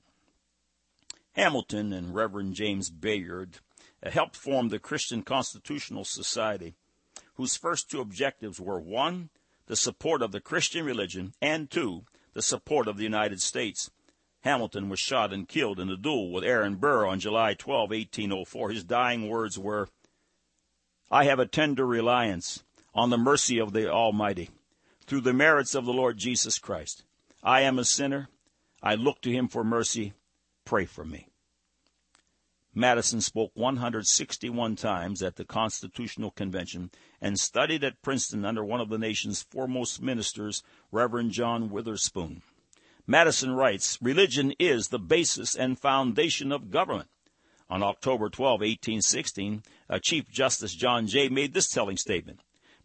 Hamilton 1.33 1.91
and 1.91 2.15
Reverend 2.15 2.55
James 2.55 2.89
Bayard 2.89 3.59
helped 4.01 4.35
form 4.35 4.69
the 4.69 4.79
Christian 4.79 5.23
Constitutional 5.23 6.05
Society, 6.05 6.75
whose 7.35 7.57
first 7.57 7.91
two 7.91 7.99
objectives 7.99 8.59
were 8.59 8.79
one, 8.79 9.29
the 9.65 9.75
support 9.75 10.21
of 10.21 10.31
the 10.31 10.39
Christian 10.39 10.85
religion, 10.85 11.33
and 11.41 11.69
two, 11.69 12.05
the 12.33 12.41
support 12.41 12.87
of 12.87 12.97
the 12.97 13.03
United 13.03 13.41
States. 13.41 13.91
Hamilton 14.41 14.87
was 14.87 14.99
shot 14.99 15.33
and 15.33 15.47
killed 15.47 15.79
in 15.79 15.89
a 15.89 15.97
duel 15.97 16.31
with 16.31 16.43
Aaron 16.43 16.75
Burr 16.75 17.05
on 17.05 17.19
July 17.19 17.53
12, 17.53 17.89
1804. 17.89 18.69
His 18.69 18.83
dying 18.83 19.27
words 19.27 19.59
were, 19.59 19.89
I 21.09 21.25
have 21.25 21.39
a 21.39 21.45
tender 21.45 21.85
reliance 21.85 22.63
on 22.93 23.09
the 23.09 23.17
mercy 23.17 23.59
of 23.59 23.73
the 23.73 23.89
Almighty 23.89 24.49
through 25.05 25.21
the 25.21 25.33
merits 25.33 25.73
of 25.75 25.85
the 25.85 25.93
Lord 25.93 26.17
Jesus 26.17 26.59
Christ. 26.59 27.03
I 27.43 27.61
am 27.61 27.79
a 27.79 27.85
sinner 27.85 28.29
I 28.81 28.95
look 28.95 29.21
to 29.21 29.31
him 29.31 29.47
for 29.47 29.63
mercy. 29.63 30.13
Pray 30.65 30.85
for 30.85 31.03
me. 31.03 31.27
Madison 32.73 33.21
spoke 33.21 33.51
161 33.55 34.75
times 34.75 35.23
at 35.23 35.35
the 35.35 35.45
Constitutional 35.45 36.29
Convention 36.29 36.91
and 37.19 37.39
studied 37.39 37.83
at 37.83 38.03
Princeton 38.03 38.45
under 38.45 38.63
one 38.63 38.79
of 38.79 38.89
the 38.89 38.99
nation's 38.99 39.41
foremost 39.41 40.01
ministers, 40.01 40.61
Reverend 40.91 41.31
John 41.31 41.71
Witherspoon. 41.71 42.43
Madison 43.07 43.51
writes, 43.51 43.97
Religion 44.01 44.53
is 44.59 44.89
the 44.89 44.99
basis 44.99 45.55
and 45.55 45.79
foundation 45.79 46.51
of 46.51 46.69
government. 46.69 47.09
On 47.69 47.83
October 47.83 48.29
12, 48.29 48.61
1816, 48.61 49.63
uh, 49.89 49.99
Chief 50.01 50.29
Justice 50.31 50.73
John 50.73 51.07
Jay 51.07 51.27
made 51.27 51.53
this 51.53 51.67
telling 51.67 51.97
statement. 51.97 52.39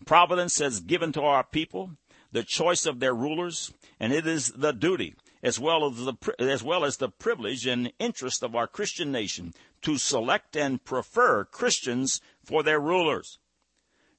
Providence 0.04 0.58
has 0.58 0.80
given 0.80 1.12
to 1.12 1.22
our 1.22 1.44
people 1.44 1.92
the 2.32 2.42
choice 2.42 2.86
of 2.86 2.98
their 2.98 3.14
rulers, 3.14 3.72
and 4.00 4.12
it 4.12 4.26
is 4.26 4.50
the 4.52 4.72
duty 4.72 5.14
as 5.42 5.58
well 5.58 5.90
as 5.90 6.04
the, 6.04 6.34
as 6.38 6.62
well 6.62 6.84
as 6.84 6.96
the 6.96 7.08
privilege 7.08 7.66
and 7.66 7.92
interest 7.98 8.42
of 8.42 8.54
our 8.54 8.66
Christian 8.66 9.10
nation 9.10 9.52
to 9.82 9.98
select 9.98 10.56
and 10.56 10.84
prefer 10.84 11.44
Christians 11.44 12.20
for 12.44 12.62
their 12.62 12.80
rulers. 12.80 13.38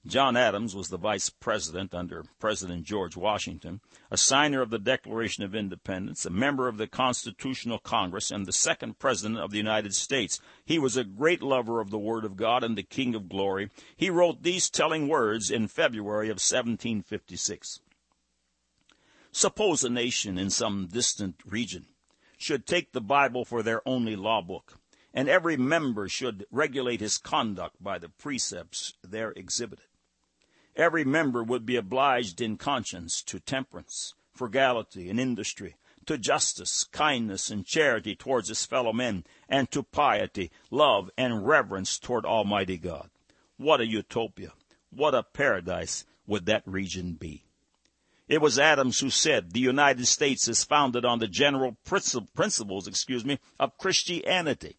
John 0.05 0.35
Adams 0.35 0.75
was 0.75 0.89
the 0.89 0.97
vice 0.97 1.29
president 1.29 1.93
under 1.93 2.25
President 2.37 2.83
George 2.83 3.15
Washington, 3.15 3.79
a 4.11 4.17
signer 4.17 4.61
of 4.61 4.69
the 4.69 4.77
Declaration 4.77 5.45
of 5.45 5.55
Independence, 5.55 6.25
a 6.25 6.29
member 6.29 6.67
of 6.67 6.75
the 6.75 6.87
Constitutional 6.87 7.79
Congress, 7.79 8.29
and 8.29 8.45
the 8.45 8.51
second 8.51 8.99
president 8.99 9.39
of 9.39 9.51
the 9.51 9.57
United 9.57 9.95
States. 9.95 10.41
He 10.65 10.77
was 10.77 10.97
a 10.97 11.05
great 11.05 11.41
lover 11.41 11.79
of 11.79 11.89
the 11.89 11.97
Word 11.97 12.25
of 12.25 12.35
God 12.35 12.65
and 12.65 12.77
the 12.77 12.83
King 12.83 13.15
of 13.15 13.29
Glory. 13.29 13.69
He 13.95 14.09
wrote 14.09 14.43
these 14.43 14.69
telling 14.69 15.07
words 15.07 15.49
in 15.49 15.69
February 15.69 16.27
of 16.27 16.35
1756. 16.35 17.79
Suppose 19.31 19.85
a 19.85 19.89
nation 19.89 20.37
in 20.37 20.49
some 20.49 20.87
distant 20.87 21.37
region 21.45 21.85
should 22.37 22.67
take 22.67 22.91
the 22.91 22.99
Bible 22.99 23.45
for 23.45 23.63
their 23.63 23.81
only 23.87 24.17
law 24.17 24.41
book, 24.41 24.79
and 25.13 25.29
every 25.29 25.55
member 25.55 26.09
should 26.09 26.45
regulate 26.51 26.99
his 26.99 27.17
conduct 27.17 27.81
by 27.81 27.97
the 27.97 28.09
precepts 28.09 28.95
there 29.01 29.31
exhibited. 29.31 29.85
Every 30.75 31.03
member 31.03 31.43
would 31.43 31.65
be 31.65 31.75
obliged 31.75 32.41
in 32.41 32.57
conscience 32.57 33.21
to 33.23 33.39
temperance, 33.39 34.15
frugality, 34.33 35.09
and 35.09 35.19
industry, 35.19 35.75
to 36.05 36.17
justice, 36.17 36.83
kindness, 36.85 37.49
and 37.49 37.65
charity 37.65 38.15
towards 38.15 38.49
his 38.49 38.65
fellow 38.65 38.91
men, 38.91 39.23
and 39.47 39.69
to 39.71 39.83
piety, 39.83 40.51
love, 40.71 41.09
and 41.17 41.45
reverence 41.45 41.99
toward 41.99 42.25
Almighty 42.25 42.77
God. 42.77 43.09
What 43.57 43.81
a 43.81 43.87
utopia! 43.87 44.53
What 44.89 45.15
a 45.15 45.23
paradise 45.23 46.05
would 46.27 46.45
that 46.47 46.63
region 46.65 47.13
be! 47.13 47.45
It 48.27 48.41
was 48.41 48.57
Adams 48.57 48.99
who 48.99 49.09
said 49.09 49.51
the 49.51 49.59
United 49.59 50.07
States 50.07 50.47
is 50.47 50.63
founded 50.63 51.05
on 51.05 51.19
the 51.19 51.27
general 51.27 51.77
principles, 51.83 52.87
excuse 52.87 53.23
me, 53.23 53.39
of 53.59 53.77
Christianity. 53.77 54.77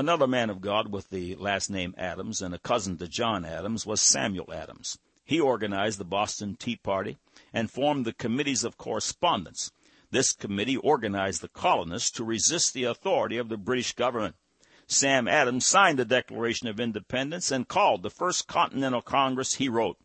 Another 0.00 0.26
man 0.26 0.48
of 0.48 0.62
God 0.62 0.90
with 0.90 1.10
the 1.10 1.34
last 1.34 1.68
name 1.68 1.94
Adams 1.98 2.40
and 2.40 2.54
a 2.54 2.58
cousin 2.58 2.96
to 2.96 3.06
John 3.06 3.44
Adams 3.44 3.84
was 3.84 4.00
Samuel 4.00 4.50
Adams. 4.50 4.96
He 5.26 5.38
organized 5.38 6.00
the 6.00 6.06
Boston 6.06 6.56
Tea 6.58 6.76
Party 6.76 7.18
and 7.52 7.70
formed 7.70 8.06
the 8.06 8.14
Committees 8.14 8.64
of 8.64 8.78
Correspondence. 8.78 9.72
This 10.10 10.32
committee 10.32 10.78
organized 10.78 11.42
the 11.42 11.50
colonists 11.50 12.10
to 12.12 12.24
resist 12.24 12.72
the 12.72 12.84
authority 12.84 13.36
of 13.36 13.50
the 13.50 13.58
British 13.58 13.92
government. 13.92 14.36
Sam 14.86 15.28
Adams 15.28 15.66
signed 15.66 15.98
the 15.98 16.06
Declaration 16.06 16.66
of 16.66 16.80
Independence 16.80 17.50
and 17.50 17.68
called 17.68 18.02
the 18.02 18.08
First 18.08 18.48
Continental 18.48 19.02
Congress. 19.02 19.56
He 19.56 19.68
wrote, 19.68 19.98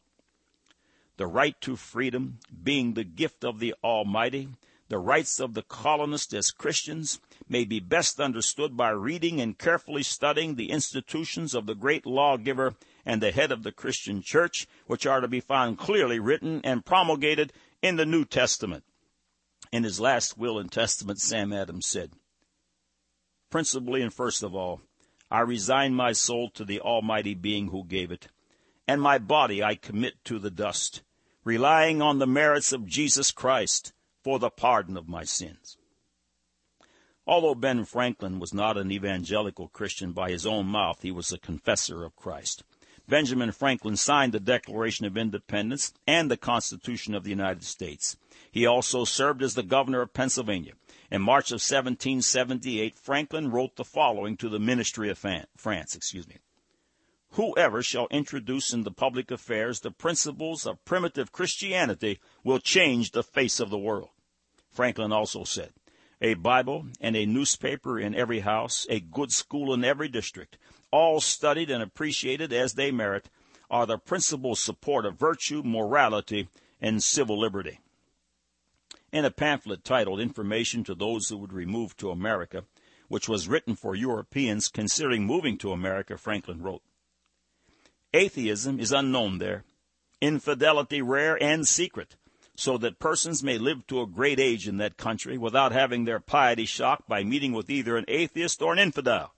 the 1.15 1.25
right 1.25 1.55
to 1.61 1.77
freedom 1.77 2.39
being 2.61 2.95
the 2.95 3.05
gift 3.05 3.45
of 3.45 3.59
the 3.59 3.73
Almighty, 3.81 4.49
the 4.87 4.99
rights 4.99 5.39
of 5.39 5.55
the 5.55 5.63
colonists 5.63 6.33
as 6.33 6.51
Christians 6.51 7.19
may 7.49 7.65
be 7.65 7.79
best 7.79 8.19
understood 8.19 8.77
by 8.77 8.89
reading 8.89 9.41
and 9.41 9.57
carefully 9.57 10.03
studying 10.03 10.55
the 10.55 10.69
institutions 10.69 11.55
of 11.55 11.65
the 11.65 11.73
great 11.73 12.05
lawgiver 12.05 12.75
and 13.03 13.21
the 13.21 13.31
head 13.31 13.51
of 13.51 13.63
the 13.63 13.71
Christian 13.71 14.21
church, 14.21 14.67
which 14.85 15.07
are 15.07 15.21
to 15.21 15.27
be 15.27 15.39
found 15.39 15.79
clearly 15.79 16.19
written 16.19 16.61
and 16.63 16.85
promulgated 16.85 17.51
in 17.81 17.95
the 17.95 18.05
New 18.05 18.25
Testament. 18.25 18.83
In 19.71 19.83
his 19.83 19.99
last 19.99 20.37
will 20.37 20.59
and 20.59 20.71
testament, 20.71 21.19
Sam 21.19 21.51
Adams 21.51 21.87
said, 21.87 22.13
Principally 23.49 24.01
and 24.01 24.13
first 24.13 24.43
of 24.43 24.53
all, 24.53 24.81
I 25.31 25.39
resign 25.41 25.95
my 25.95 26.11
soul 26.11 26.51
to 26.51 26.63
the 26.63 26.79
Almighty 26.79 27.33
Being 27.33 27.69
who 27.69 27.83
gave 27.83 28.11
it, 28.11 28.27
and 28.87 29.01
my 29.01 29.17
body 29.17 29.63
I 29.63 29.73
commit 29.73 30.23
to 30.25 30.37
the 30.37 30.51
dust, 30.51 31.01
relying 31.43 32.01
on 32.03 32.19
the 32.19 32.27
merits 32.27 32.71
of 32.71 32.85
Jesus 32.85 33.31
Christ 33.31 33.91
for 34.25 34.39
the 34.39 34.49
pardon 34.49 34.97
of 34.97 35.07
my 35.07 35.23
sins. 35.23 35.77
Although 37.27 37.53
Ben 37.53 37.85
Franklin 37.85 38.39
was 38.39 38.55
not 38.55 38.75
an 38.75 38.91
evangelical 38.91 39.67
Christian 39.67 40.13
by 40.13 40.31
his 40.31 40.47
own 40.47 40.65
mouth, 40.65 41.03
he 41.03 41.11
was 41.11 41.31
a 41.31 41.37
confessor 41.37 42.03
of 42.03 42.15
Christ. 42.15 42.63
Benjamin 43.07 43.51
Franklin 43.51 43.95
signed 43.95 44.33
the 44.33 44.39
Declaration 44.39 45.05
of 45.05 45.15
Independence 45.15 45.93
and 46.07 46.31
the 46.31 46.37
Constitution 46.37 47.13
of 47.13 47.23
the 47.23 47.29
United 47.29 47.63
States. 47.63 48.17
He 48.51 48.65
also 48.65 49.05
served 49.05 49.43
as 49.43 49.53
the 49.53 49.61
governor 49.61 50.01
of 50.01 50.15
Pennsylvania. 50.15 50.73
In 51.11 51.21
March 51.21 51.51
of 51.51 51.61
1778, 51.61 52.97
Franklin 52.97 53.51
wrote 53.51 53.75
the 53.75 53.85
following 53.85 54.37
to 54.37 54.49
the 54.49 54.57
Ministry 54.57 55.11
of 55.11 55.19
France, 55.19 55.95
excuse 55.95 56.27
me. 56.27 56.37
Whoever 57.33 57.83
shall 57.83 58.07
introduce 58.09 58.73
into 58.73 58.89
public 58.89 59.29
affairs 59.29 59.81
the 59.81 59.91
principles 59.91 60.65
of 60.65 60.83
primitive 60.83 61.31
Christianity 61.31 62.19
will 62.43 62.59
change 62.59 63.11
the 63.11 63.21
face 63.21 63.59
of 63.59 63.69
the 63.69 63.77
world. 63.77 64.09
Franklin 64.75 65.13
also 65.13 65.45
said, 65.45 65.71
a 66.21 66.33
Bible 66.33 66.87
and 66.99 67.15
a 67.15 67.25
newspaper 67.25 67.97
in 67.97 68.13
every 68.13 68.41
house, 68.41 68.85
a 68.89 68.99
good 68.99 69.31
school 69.31 69.73
in 69.73 69.85
every 69.85 70.09
district, 70.09 70.57
all 70.91 71.21
studied 71.21 71.71
and 71.71 71.81
appreciated 71.81 72.51
as 72.51 72.73
they 72.73 72.91
merit, 72.91 73.29
are 73.69 73.85
the 73.85 73.97
principal 73.97 74.53
support 74.53 75.05
of 75.05 75.17
virtue, 75.17 75.63
morality, 75.63 76.49
and 76.81 77.01
civil 77.01 77.39
liberty. 77.39 77.79
In 79.13 79.23
a 79.23 79.31
pamphlet 79.31 79.85
titled 79.85 80.19
Information 80.19 80.83
to 80.83 80.93
Those 80.93 81.29
Who 81.29 81.37
Would 81.37 81.53
Remove 81.53 81.95
to 81.97 82.11
America, 82.11 82.65
which 83.07 83.29
was 83.29 83.47
written 83.47 83.75
for 83.75 83.95
Europeans 83.95 84.67
considering 84.67 85.25
moving 85.25 85.57
to 85.59 85.71
America, 85.71 86.17
Franklin 86.17 86.61
wrote, 86.61 86.81
Atheism 88.13 88.79
is 88.79 88.91
unknown 88.91 89.37
there, 89.37 89.63
infidelity 90.21 91.01
rare 91.01 91.41
and 91.41 91.65
secret, 91.65 92.15
so 92.55 92.77
that 92.77 92.99
persons 92.99 93.43
may 93.43 93.57
live 93.57 93.85
to 93.87 94.01
a 94.01 94.07
great 94.07 94.39
age 94.39 94.67
in 94.67 94.77
that 94.77 94.97
country 94.97 95.37
without 95.37 95.71
having 95.71 96.05
their 96.05 96.19
piety 96.19 96.65
shocked 96.65 97.07
by 97.07 97.23
meeting 97.23 97.51
with 97.51 97.69
either 97.69 97.97
an 97.97 98.05
atheist 98.07 98.61
or 98.61 98.73
an 98.73 98.79
infidel. 98.79 99.33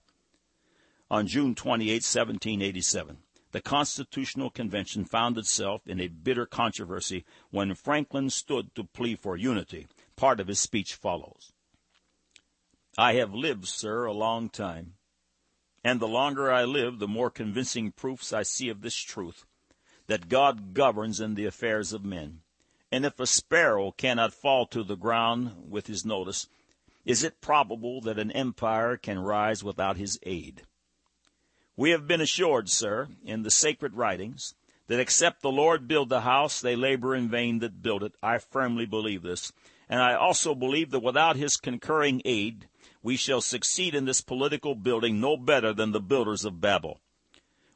On 1.10 1.26
June 1.26 1.56
28, 1.56 1.94
1787, 1.94 3.18
the 3.52 3.62
Constitutional 3.62 4.50
Convention 4.50 5.06
found 5.06 5.38
itself 5.38 5.88
in 5.88 6.00
a 6.00 6.10
bitter 6.10 6.46
controversy 6.46 7.26
when 7.50 7.74
Franklin 7.74 8.30
stood 8.30 8.76
to 8.76 8.84
plea 8.84 9.16
for 9.16 9.38
unity. 9.38 9.88
Part 10.16 10.40
of 10.40 10.48
his 10.48 10.60
speech 10.60 10.94
follows. 10.96 11.54
I 12.98 13.14
have 13.14 13.34
lived, 13.34 13.68
sir, 13.68 14.06
a 14.06 14.12
long 14.12 14.50
time, 14.50 14.96
and 15.84 16.00
the 16.00 16.08
longer 16.08 16.52
I 16.52 16.66
live, 16.66 17.00
the 17.00 17.08
more 17.08 17.30
convincing 17.30 17.92
proofs 17.92 18.34
I 18.34 18.44
see 18.44 18.70
of 18.70 18.82
this 18.82 18.96
truth, 18.96 19.46
that 20.08 20.30
God 20.30 20.74
governs 20.74 21.20
in 21.20 21.36
the 21.36 21.46
affairs 21.46 21.94
of 21.94 22.04
men. 22.04 22.42
And 22.92 23.06
if 23.06 23.20
a 23.20 23.28
sparrow 23.28 23.92
cannot 23.92 24.34
fall 24.34 24.66
to 24.68 24.84
the 24.84 24.96
ground 24.96 25.70
with 25.70 25.88
his 25.88 26.06
notice, 26.06 26.48
is 27.06 27.24
it 27.24 27.42
probable 27.42 28.02
that 28.02 28.20
an 28.20 28.32
empire 28.32 28.98
can 28.98 29.20
rise 29.20 29.64
without 29.64 29.98
his 29.98 30.20
aid? 30.24 30.64
We 31.76 31.92
have 31.92 32.08
been 32.08 32.22
assured, 32.22 32.70
sir, 32.70 33.10
in 33.24 33.44
the 33.44 33.52
sacred 33.52 33.94
writings, 33.94 34.56
that 34.88 35.00
except 35.00 35.42
the 35.42 35.52
Lord 35.52 35.88
build 35.88 36.10
the 36.10 36.22
house, 36.22 36.60
they 36.60 36.76
labor 36.76 37.14
in 37.14 37.30
vain 37.30 37.60
that 37.60 37.82
build 37.82 38.04
it. 38.04 38.14
I 38.24 38.40
firmly 38.40 38.86
believe 38.86 39.22
this. 39.22 39.52
And 39.90 40.02
I 40.02 40.16
also 40.16 40.56
believe 40.56 40.92
that 40.92 41.04
without 41.04 41.36
his 41.36 41.56
concurring 41.58 42.22
aid, 42.26 42.68
we 43.04 43.16
shall 43.16 43.42
succeed 43.42 43.96
in 43.96 44.06
this 44.06 44.22
political 44.22 44.76
building 44.76 45.20
no 45.20 45.38
better 45.38 45.74
than 45.74 45.92
the 45.92 46.02
builders 46.02 46.46
of 46.46 46.60
Babel. 46.60 47.00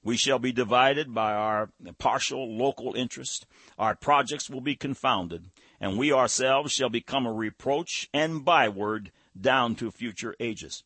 We 0.04 0.18
shall 0.18 0.40
be 0.40 0.52
divided 0.52 1.14
by 1.14 1.34
our 1.34 1.70
partial 2.00 2.58
local 2.58 2.96
interest. 2.96 3.46
Our 3.78 3.96
projects 3.96 4.50
will 4.50 4.62
be 4.62 4.76
confounded, 4.76 5.52
and 5.80 5.98
we 5.98 6.12
ourselves 6.12 6.72
shall 6.72 6.90
become 6.90 7.28
a 7.28 7.34
reproach 7.34 8.10
and 8.12 8.44
byword 8.44 9.12
down 9.40 9.76
to 9.76 9.92
future 9.92 10.36
ages. 10.40 10.84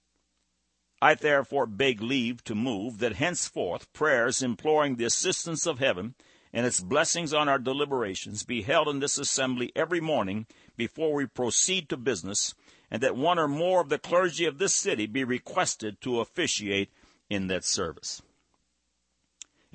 I 1.01 1.13
therefore 1.13 1.65
beg 1.65 2.01
leave 2.01 2.43
to 2.45 2.55
move 2.55 2.97
that 2.99 3.15
henceforth 3.15 3.91
prayers 3.93 4.41
imploring 4.41 4.95
the 4.95 5.05
assistance 5.05 5.65
of 5.65 5.79
heaven 5.79 6.15
and 6.51 6.65
its 6.65 6.79
blessings 6.79 7.33
on 7.33 7.47
our 7.49 7.59
deliberations 7.59 8.43
be 8.43 8.63
held 8.63 8.87
in 8.87 8.99
this 8.99 9.17
assembly 9.17 9.71
every 9.75 9.99
morning 9.99 10.47
before 10.77 11.13
we 11.13 11.25
proceed 11.25 11.89
to 11.89 11.97
business, 11.97 12.53
and 12.89 13.03
that 13.03 13.15
one 13.15 13.37
or 13.37 13.47
more 13.47 13.81
of 13.81 13.89
the 13.89 13.99
clergy 13.99 14.45
of 14.45 14.57
this 14.57 14.73
city 14.73 15.05
be 15.05 15.23
requested 15.23 15.99
to 16.01 16.19
officiate 16.21 16.89
in 17.29 17.47
that 17.47 17.65
service. 17.65 18.21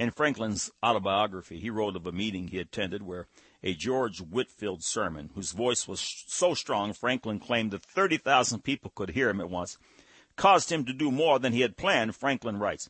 In 0.00 0.10
Franklin's 0.12 0.70
autobiography, 0.82 1.60
he 1.60 1.68
wrote 1.68 1.94
of 1.94 2.06
a 2.06 2.10
meeting 2.10 2.48
he 2.48 2.58
attended 2.58 3.02
where 3.02 3.28
a 3.62 3.74
George 3.74 4.18
Whitefield 4.22 4.82
sermon, 4.82 5.28
whose 5.34 5.52
voice 5.52 5.86
was 5.86 6.00
so 6.26 6.54
strong 6.54 6.94
Franklin 6.94 7.38
claimed 7.38 7.72
that 7.72 7.82
30,000 7.82 8.64
people 8.64 8.92
could 8.94 9.10
hear 9.10 9.28
him 9.28 9.42
at 9.42 9.50
once, 9.50 9.76
caused 10.36 10.72
him 10.72 10.86
to 10.86 10.94
do 10.94 11.10
more 11.10 11.38
than 11.38 11.52
he 11.52 11.60
had 11.60 11.76
planned, 11.76 12.16
Franklin 12.16 12.56
writes. 12.56 12.88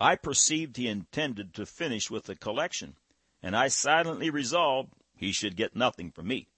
I 0.00 0.16
perceived 0.16 0.76
he 0.76 0.88
intended 0.88 1.54
to 1.54 1.64
finish 1.64 2.10
with 2.10 2.24
the 2.24 2.34
collection, 2.34 2.96
and 3.40 3.56
I 3.56 3.68
silently 3.68 4.28
resolved 4.28 4.92
he 5.14 5.30
should 5.30 5.54
get 5.54 5.76
nothing 5.76 6.10
from 6.10 6.26
me. 6.26 6.48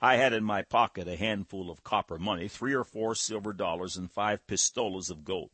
I 0.00 0.18
had 0.18 0.32
in 0.32 0.44
my 0.44 0.62
pocket 0.62 1.08
a 1.08 1.16
handful 1.16 1.68
of 1.68 1.82
copper 1.82 2.16
money, 2.16 2.46
three 2.46 2.74
or 2.74 2.84
four 2.84 3.16
silver 3.16 3.52
dollars, 3.52 3.96
and 3.96 4.08
five 4.08 4.46
pistoles 4.46 5.10
of 5.10 5.24
gold. 5.24 5.50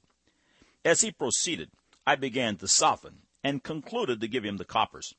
As 0.84 1.00
he 1.00 1.10
proceeded, 1.10 1.70
I 2.08 2.16
began 2.16 2.56
to 2.56 2.68
soften, 2.68 3.26
and 3.44 3.62
concluded 3.62 4.22
to 4.22 4.28
give 4.28 4.42
him 4.42 4.56
the 4.56 4.64
coppers. 4.64 5.14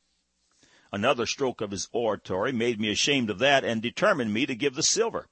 Another 0.91 1.27
stroke 1.27 1.61
of 1.61 1.69
his 1.69 1.87
oratory 1.91 2.51
made 2.51 2.79
me 2.79 2.89
ashamed 2.89 3.29
of 3.29 3.37
that 3.37 3.63
and 3.63 3.79
determined 3.79 4.33
me 4.33 4.47
to 4.47 4.55
give 4.55 4.73
the 4.73 4.81
silver. 4.81 5.27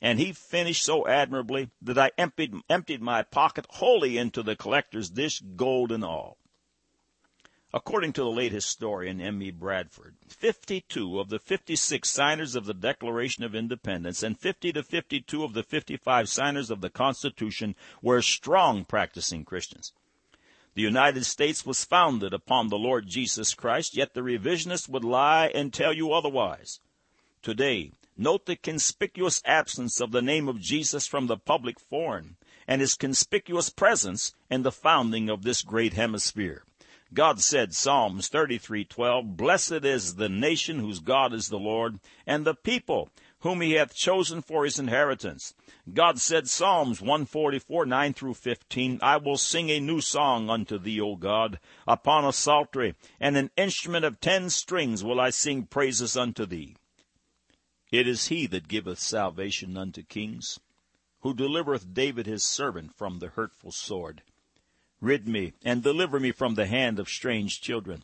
And 0.00 0.18
he 0.18 0.32
finished 0.32 0.82
so 0.82 1.06
admirably 1.06 1.68
that 1.82 1.98
I 1.98 2.12
emptied, 2.16 2.54
emptied 2.70 3.02
my 3.02 3.22
pocket 3.22 3.66
wholly 3.68 4.16
into 4.16 4.42
the 4.42 4.56
collector's 4.56 5.10
dish, 5.10 5.42
gold 5.54 5.92
and 5.92 6.02
all. 6.02 6.38
According 7.74 8.14
to 8.14 8.22
the 8.22 8.30
late 8.30 8.52
historian 8.52 9.20
M. 9.20 9.42
E. 9.42 9.50
Bradford, 9.50 10.16
52 10.28 11.20
of 11.20 11.28
the 11.28 11.38
56 11.38 12.08
signers 12.08 12.54
of 12.54 12.64
the 12.64 12.72
Declaration 12.72 13.44
of 13.44 13.54
Independence 13.54 14.22
and 14.22 14.40
50 14.40 14.72
to 14.72 14.82
52 14.82 15.44
of 15.44 15.52
the 15.52 15.62
55 15.62 16.30
signers 16.30 16.70
of 16.70 16.80
the 16.80 16.88
Constitution 16.88 17.76
were 18.00 18.22
strong 18.22 18.86
practicing 18.86 19.44
Christians. 19.44 19.92
The 20.76 20.82
United 20.82 21.24
States 21.24 21.64
was 21.64 21.86
founded 21.86 22.34
upon 22.34 22.68
the 22.68 22.76
Lord 22.76 23.06
Jesus 23.06 23.54
Christ, 23.54 23.96
yet 23.96 24.12
the 24.12 24.20
revisionists 24.20 24.90
would 24.90 25.04
lie 25.04 25.50
and 25.54 25.72
tell 25.72 25.94
you 25.94 26.12
otherwise. 26.12 26.80
Today, 27.40 27.92
note 28.14 28.44
the 28.44 28.56
conspicuous 28.56 29.40
absence 29.46 30.02
of 30.02 30.12
the 30.12 30.20
name 30.20 30.48
of 30.48 30.60
Jesus 30.60 31.06
from 31.06 31.28
the 31.28 31.38
public 31.38 31.80
forum 31.80 32.36
and 32.68 32.82
his 32.82 32.92
conspicuous 32.92 33.70
presence 33.70 34.34
in 34.50 34.64
the 34.64 34.70
founding 34.70 35.30
of 35.30 35.44
this 35.44 35.62
great 35.62 35.94
hemisphere. 35.94 36.62
God 37.14 37.40
said, 37.40 37.72
Psalms 37.72 38.28
33:12, 38.28 39.34
Blessed 39.34 39.86
is 39.86 40.16
the 40.16 40.28
nation 40.28 40.80
whose 40.80 40.98
God 40.98 41.32
is 41.32 41.48
the 41.48 41.58
Lord, 41.58 42.00
and 42.26 42.44
the 42.44 42.54
people 42.54 43.08
whom 43.40 43.60
he 43.60 43.72
hath 43.72 43.94
chosen 43.94 44.40
for 44.40 44.64
his 44.64 44.78
inheritance. 44.78 45.54
God 45.92 46.18
said, 46.18 46.48
Psalms 46.48 47.00
144, 47.00 47.84
9 47.84 48.14
through 48.14 48.34
15, 48.34 48.98
I 49.02 49.18
will 49.18 49.36
sing 49.36 49.70
a 49.70 49.78
new 49.78 50.00
song 50.00 50.48
unto 50.48 50.78
thee, 50.78 51.00
O 51.00 51.16
God, 51.16 51.60
upon 51.86 52.24
a 52.24 52.32
psaltery, 52.32 52.94
and 53.20 53.36
an 53.36 53.50
instrument 53.56 54.04
of 54.04 54.20
ten 54.20 54.48
strings 54.48 55.04
will 55.04 55.20
I 55.20 55.30
sing 55.30 55.64
praises 55.66 56.16
unto 56.16 56.46
thee. 56.46 56.76
It 57.90 58.08
is 58.08 58.28
he 58.28 58.46
that 58.46 58.68
giveth 58.68 58.98
salvation 58.98 59.76
unto 59.76 60.02
kings, 60.02 60.58
who 61.20 61.34
delivereth 61.34 61.92
David 61.92 62.26
his 62.26 62.42
servant 62.42 62.96
from 62.96 63.18
the 63.18 63.28
hurtful 63.28 63.70
sword. 63.70 64.22
Rid 65.00 65.28
me, 65.28 65.52
and 65.62 65.82
deliver 65.82 66.18
me 66.18 66.32
from 66.32 66.54
the 66.54 66.66
hand 66.66 66.98
of 66.98 67.08
strange 67.08 67.60
children, 67.60 68.02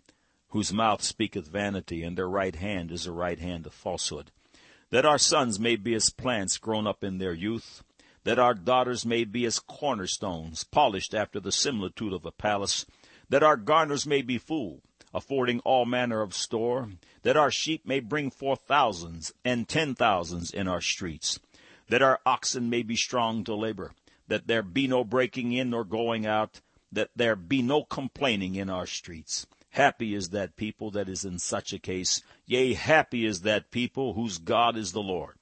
whose 0.49 0.75
mouth 0.75 1.03
speaketh 1.03 1.49
vanity, 1.49 2.03
and 2.03 2.18
their 2.18 2.29
right 2.29 2.55
hand 2.55 2.92
is 2.92 3.07
a 3.07 3.12
right 3.12 3.38
hand 3.38 3.66
of 3.66 3.73
falsehood 3.73 4.31
that 4.92 5.07
our 5.07 5.18
sons 5.18 5.59
may 5.59 5.74
be 5.74 5.94
as 5.94 6.11
plants 6.11 6.59
grown 6.59 6.87
up 6.87 7.02
in 7.02 7.16
their 7.16 7.33
youth, 7.33 7.83
that 8.24 8.38
our 8.38 8.52
daughters 8.52 9.07
may 9.07 9.24
be 9.24 9.46
as 9.46 9.59
cornerstones, 9.59 10.64
polished 10.64 11.14
after 11.14 11.40
the 11.40 11.50
similitude 11.50 12.12
of 12.12 12.26
a 12.26 12.31
palace, 12.31 12.85
that 13.31 13.42
our 13.42 13.57
garners 13.57 14.07
may 14.07 14.20
be 14.20 14.37
full, 14.37 14.83
affording 15.14 15.61
all 15.61 15.87
manner 15.87 16.20
of 16.20 16.35
store, 16.35 16.90
that 17.22 17.38
our 17.38 17.50
sheep 17.50 17.87
may 17.87 18.00
bring 18.00 18.31
forth 18.31 18.61
thousands 18.66 19.33
and 19.46 19.66
ten 19.66 19.94
thousands 19.94 20.50
in 20.50 20.68
our 20.68 20.83
streets, 20.83 21.40
that 21.88 22.02
our 22.02 22.20
oxen 22.26 22.68
may 22.68 22.83
be 22.83 22.94
strong 22.94 23.42
to 23.42 23.55
labor, 23.55 23.92
that 24.28 24.46
there 24.46 24.62
be 24.62 24.87
no 24.87 25.02
breaking 25.02 25.52
in 25.52 25.70
nor 25.70 25.85
going 25.85 26.26
out, 26.26 26.61
that 26.92 27.09
there 27.16 27.35
be 27.35 27.62
no 27.62 27.83
complaining 27.83 28.57
in 28.57 28.68
our 28.68 28.87
streets, 28.87 29.46
Happy 29.72 30.14
is 30.14 30.28
that 30.30 30.56
people 30.56 30.90
that 30.90 31.08
is 31.08 31.24
in 31.24 31.38
such 31.38 31.72
a 31.72 31.78
case. 31.78 32.22
Yea, 32.44 32.74
happy 32.74 33.24
is 33.24 33.40
that 33.40 33.70
people 33.70 34.12
whose 34.12 34.37
God 34.37 34.76
is 34.76 34.92
the 34.92 35.00
Lord. 35.00 35.37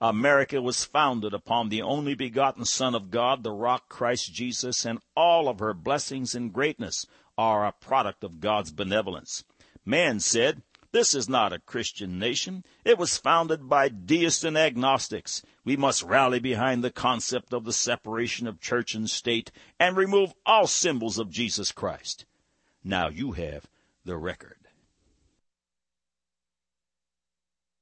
America 0.00 0.62
was 0.62 0.86
founded 0.86 1.34
upon 1.34 1.68
the 1.68 1.82
only 1.82 2.14
begotten 2.14 2.64
Son 2.64 2.94
of 2.94 3.10
God, 3.10 3.42
the 3.42 3.52
rock 3.52 3.86
Christ 3.90 4.32
Jesus, 4.32 4.86
and 4.86 4.98
all 5.14 5.46
of 5.46 5.58
her 5.58 5.74
blessings 5.74 6.34
and 6.34 6.50
greatness 6.50 7.04
are 7.36 7.66
a 7.66 7.72
product 7.72 8.24
of 8.24 8.40
God's 8.40 8.72
benevolence. 8.72 9.44
Man 9.84 10.20
said, 10.20 10.62
this 10.92 11.14
is 11.14 11.28
not 11.28 11.52
a 11.52 11.58
Christian 11.58 12.18
nation. 12.18 12.64
It 12.82 12.96
was 12.96 13.18
founded 13.18 13.68
by 13.68 13.90
deists 13.90 14.42
and 14.42 14.56
agnostics. 14.56 15.42
We 15.66 15.76
must 15.76 16.02
rally 16.02 16.40
behind 16.40 16.82
the 16.82 16.90
concept 16.90 17.52
of 17.52 17.64
the 17.64 17.74
separation 17.74 18.46
of 18.46 18.58
church 18.58 18.94
and 18.94 19.08
state 19.08 19.52
and 19.78 19.98
remove 19.98 20.32
all 20.46 20.66
symbols 20.66 21.18
of 21.18 21.30
Jesus 21.30 21.72
Christ. 21.72 22.24
Now 22.82 23.08
you 23.08 23.32
have 23.32 23.68
the 24.04 24.16
record. 24.16 24.59